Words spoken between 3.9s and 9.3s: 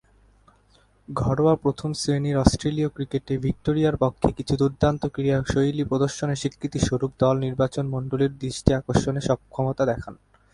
পক্ষে কিছু দূর্দান্ত ক্রীড়াশৈলী প্রদর্শনের স্বীকৃতিস্বরূপ দল নির্বাচকমণ্ডলীর দৃষ্টি আকর্ষণে